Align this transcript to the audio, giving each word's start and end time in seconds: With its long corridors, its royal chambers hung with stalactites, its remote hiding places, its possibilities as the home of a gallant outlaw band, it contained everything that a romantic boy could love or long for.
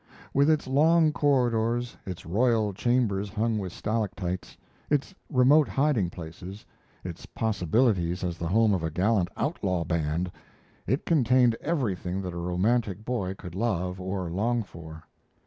With 0.33 0.49
its 0.49 0.65
long 0.65 1.11
corridors, 1.13 1.95
its 2.07 2.25
royal 2.25 2.73
chambers 2.73 3.29
hung 3.29 3.59
with 3.59 3.71
stalactites, 3.71 4.57
its 4.89 5.13
remote 5.29 5.67
hiding 5.67 6.09
places, 6.09 6.65
its 7.03 7.27
possibilities 7.27 8.23
as 8.23 8.39
the 8.39 8.47
home 8.47 8.73
of 8.73 8.81
a 8.81 8.89
gallant 8.89 9.29
outlaw 9.37 9.83
band, 9.83 10.31
it 10.87 11.05
contained 11.05 11.55
everything 11.61 12.19
that 12.23 12.33
a 12.33 12.37
romantic 12.37 13.05
boy 13.05 13.35
could 13.35 13.53
love 13.53 14.01
or 14.01 14.31
long 14.31 14.63
for. 14.63 15.03